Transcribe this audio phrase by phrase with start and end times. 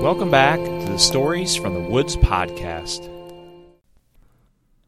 [0.00, 3.06] Welcome back to the Stories from the Woods podcast.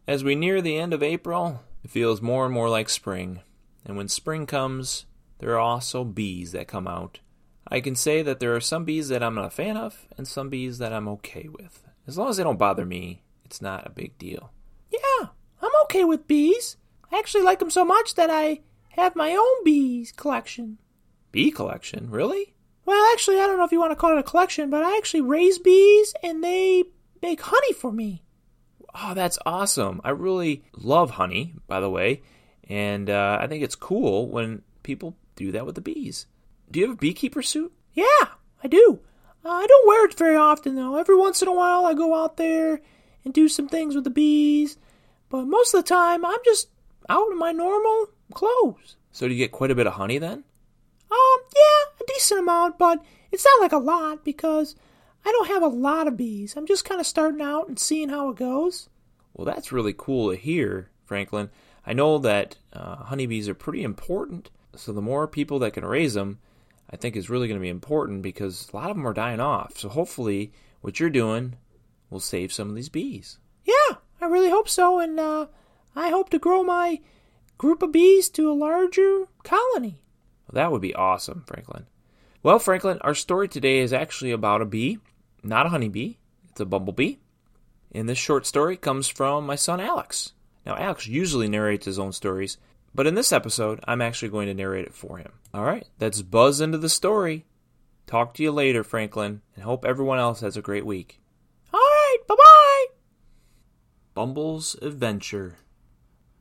[0.09, 3.43] As we near the end of April, it feels more and more like spring.
[3.85, 5.05] And when spring comes,
[5.39, 7.21] there are also bees that come out.
[7.69, 10.27] I can say that there are some bees that I'm not a fan of, and
[10.27, 11.83] some bees that I'm okay with.
[12.07, 14.51] As long as they don't bother me, it's not a big deal.
[14.91, 15.29] Yeah,
[15.61, 16.79] I'm okay with bees.
[17.13, 20.79] I actually like them so much that I have my own bees collection.
[21.33, 22.09] Bee collection?
[22.11, 22.55] Really?
[22.85, 24.97] Well, actually, I don't know if you want to call it a collection, but I
[24.97, 26.85] actually raise bees and they
[27.21, 28.23] make honey for me.
[28.95, 30.01] Oh, that's awesome.
[30.05, 32.23] I really love honey, by the way,
[32.69, 36.27] and uh, I think it's cool when people do that with the bees.
[36.71, 37.73] Do you have a beekeeper suit?
[37.95, 38.05] Yeah,
[38.63, 39.01] I do.
[39.45, 40.97] Uh, I don't wear it very often, though.
[40.97, 42.81] Every once in a while, I go out there
[43.25, 44.77] and do some things with the bees,
[45.31, 46.69] but most of the time, I'm just
[47.09, 48.97] out in my normal clothes.
[49.11, 50.45] So, do you get quite a bit of honey then?
[51.11, 51.39] Um,
[52.33, 54.75] decent amount, but it's not like a lot because
[55.25, 56.55] I don't have a lot of bees.
[56.57, 58.89] I'm just kind of starting out and seeing how it goes.
[59.35, 61.51] Well, that's really cool to hear, Franklin.
[61.87, 66.15] I know that uh, honeybees are pretty important, so the more people that can raise
[66.15, 66.39] them,
[66.91, 69.41] I think is really going to be important because a lot of them are dying
[69.41, 69.79] off.
[69.79, 71.57] So hopefully, what you're doing
[72.11, 73.39] will save some of these bees.
[73.65, 75.47] Yeah, I really hope so, and uh,
[75.97, 77.01] I hope to grow my
[77.59, 80.03] group of bees to a larger colony.
[80.47, 81.87] Well, that would be awesome, Franklin.
[82.45, 84.99] Well, Franklin, our story today is actually about a bee,
[85.45, 86.15] not a honeybee.
[86.51, 87.17] It's a bumblebee.
[87.93, 90.33] And this short story comes from my son Alex.
[90.67, 92.59] Now, Alex usually narrates his own stories,
[92.93, 95.31] but in this episode, I'm actually going to narrate it for him.
[95.55, 97.47] All right, let's buzz into the story.
[98.09, 101.21] Talk to you later, Franklin, and hope everyone else has a great week.
[101.73, 102.87] All right, bye bye.
[104.15, 105.59] Bumble's Adventure.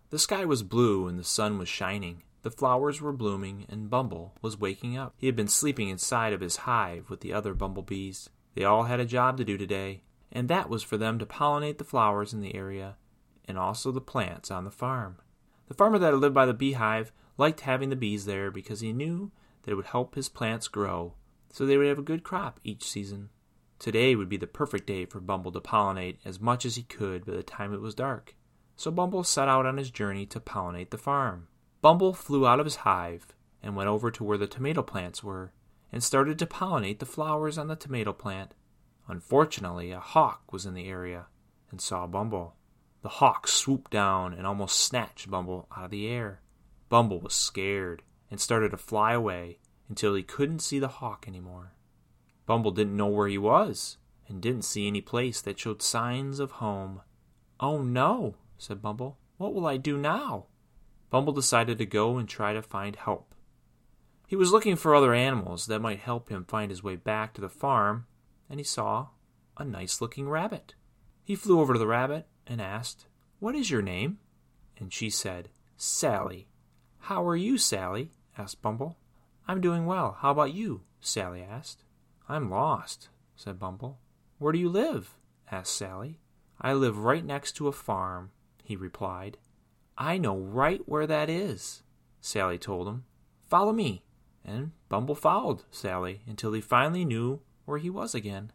[0.09, 2.23] The sky was blue and the sun was shining.
[2.43, 5.13] The flowers were blooming, and Bumble was waking up.
[5.17, 8.29] He had been sleeping inside of his hive with the other bumblebees.
[8.55, 11.77] They all had a job to do today, and that was for them to pollinate
[11.77, 12.97] the flowers in the area
[13.45, 15.17] and also the plants on the farm.
[15.67, 19.31] The farmer that lived by the beehive liked having the bees there because he knew
[19.63, 21.13] that it would help his plants grow
[21.51, 23.29] so they would have a good crop each season.
[23.77, 27.25] Today would be the perfect day for Bumble to pollinate as much as he could
[27.25, 28.35] by the time it was dark.
[28.75, 31.47] So Bumble set out on his journey to pollinate the farm.
[31.81, 33.33] Bumble flew out of his hive
[33.63, 35.51] and went over to where the tomato plants were
[35.91, 38.53] and started to pollinate the flowers on the tomato plant.
[39.07, 41.25] Unfortunately, a hawk was in the area
[41.71, 42.55] and saw Bumble.
[43.01, 46.41] The hawk swooped down and almost snatched Bumble out of the air.
[46.87, 49.57] Bumble was scared and started to fly away
[49.89, 51.73] until he couldn't see the hawk anymore.
[52.45, 56.51] Bumble didn't know where he was and didn't see any place that showed signs of
[56.51, 57.01] home.
[57.59, 59.17] Oh no, said Bumble.
[59.37, 60.45] What will I do now?
[61.11, 63.35] Bumble decided to go and try to find help.
[64.27, 67.41] He was looking for other animals that might help him find his way back to
[67.41, 68.05] the farm,
[68.49, 69.09] and he saw
[69.57, 70.73] a nice looking rabbit.
[71.25, 73.07] He flew over to the rabbit and asked,
[73.39, 74.19] What is your name?
[74.77, 76.47] And she said, Sally.
[76.99, 78.13] How are you, Sally?
[78.37, 78.97] asked Bumble.
[79.49, 80.17] I'm doing well.
[80.21, 80.83] How about you?
[81.01, 81.83] Sally asked.
[82.29, 83.99] I'm lost, said Bumble.
[84.37, 85.17] Where do you live?
[85.51, 86.21] asked Sally.
[86.61, 88.31] I live right next to a farm,
[88.63, 89.37] he replied.
[89.97, 91.83] I know right where that is,
[92.19, 93.05] Sally told him.
[93.47, 94.03] Follow me.
[94.43, 98.51] And Bumble followed Sally until he finally knew where he was again.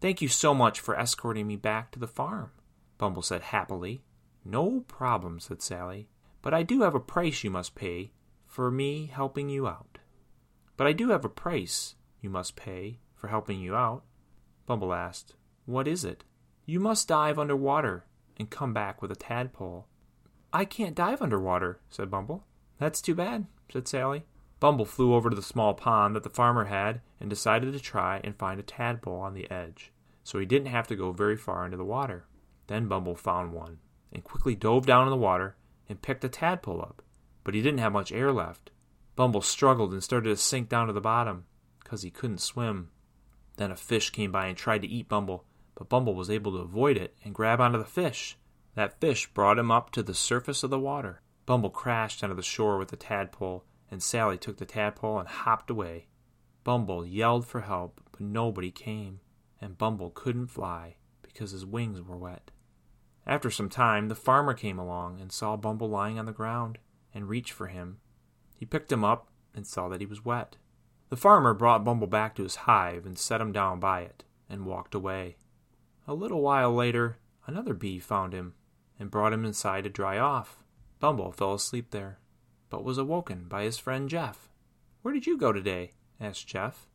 [0.00, 2.50] Thank you so much for escorting me back to the farm,
[2.98, 4.02] Bumble said happily.
[4.44, 6.08] No problem, said Sally,
[6.42, 8.12] but I do have a price you must pay
[8.46, 9.98] for me helping you out.
[10.76, 14.02] But I do have a price you must pay for helping you out.
[14.66, 15.34] Bumble asked,
[15.66, 16.24] What is it?
[16.64, 18.06] You must dive under water
[18.38, 19.86] and come back with a tadpole.
[20.52, 22.44] I can't dive underwater, said Bumble.
[22.78, 24.24] That's too bad, said Sally.
[24.58, 28.20] Bumble flew over to the small pond that the farmer had and decided to try
[28.24, 29.92] and find a tadpole on the edge,
[30.24, 32.26] so he didn't have to go very far into the water.
[32.66, 33.78] Then Bumble found one
[34.12, 35.56] and quickly dove down in the water
[35.88, 37.02] and picked a tadpole up,
[37.44, 38.70] but he didn't have much air left.
[39.16, 41.44] Bumble struggled and started to sink down to the bottom
[41.82, 42.90] because he couldn't swim.
[43.56, 45.44] Then a fish came by and tried to eat Bumble,
[45.74, 48.36] but Bumble was able to avoid it and grab onto the fish.
[48.74, 51.22] That fish brought him up to the surface of the water.
[51.44, 55.70] Bumble crashed onto the shore with the tadpole, and Sally took the tadpole and hopped
[55.70, 56.06] away.
[56.62, 59.20] Bumble yelled for help, but nobody came,
[59.60, 62.52] and Bumble couldn't fly because his wings were wet.
[63.26, 66.78] After some time, the farmer came along and saw Bumble lying on the ground
[67.12, 67.98] and reached for him.
[68.54, 70.56] He picked him up and saw that he was wet.
[71.08, 74.64] The farmer brought Bumble back to his hive and set him down by it and
[74.64, 75.36] walked away.
[76.06, 78.54] A little while later, another bee found him
[79.00, 80.62] and brought him inside to dry off.
[81.00, 82.20] Bumble fell asleep there,
[82.68, 84.50] but was awoken by his friend Jeff.
[85.02, 85.92] Where did you go today?
[86.20, 86.86] asked Jeff.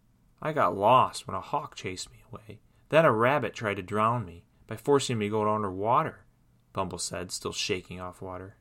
[0.42, 2.60] I got lost when a hawk chased me away.
[2.90, 6.26] Then a rabbit tried to drown me by forcing me to go under water,
[6.72, 8.58] Bumble said, still shaking off water.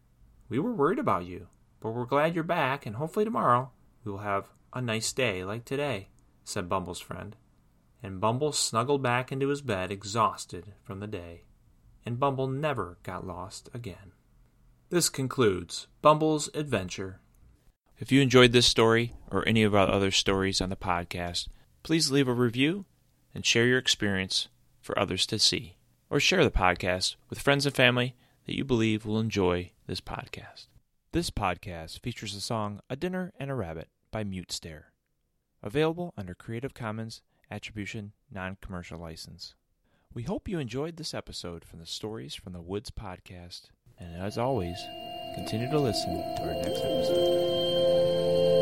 [0.48, 1.48] We were worried about you,
[1.80, 3.70] but we're glad you're back, and hopefully tomorrow
[4.04, 6.08] we will have a nice day like today,
[6.44, 7.36] said Bumble's friend.
[8.02, 11.42] And Bumble snuggled back into his bed, exhausted from the day.
[12.06, 14.12] And Bumble never got lost again.
[14.90, 17.20] This concludes Bumble's adventure.
[17.98, 21.48] If you enjoyed this story or any of our other stories on the podcast,
[21.82, 22.84] please leave a review
[23.34, 24.48] and share your experience
[24.80, 25.76] for others to see.
[26.10, 28.14] Or share the podcast with friends and family
[28.46, 30.66] that you believe will enjoy this podcast.
[31.12, 34.92] This podcast features the song A Dinner and a Rabbit by Mute Stare,
[35.62, 39.54] available under Creative Commons Attribution Non Commercial License.
[40.14, 43.62] We hope you enjoyed this episode from the Stories from the Woods podcast,
[43.98, 44.76] and as always,
[45.34, 48.53] continue to listen to our next episode.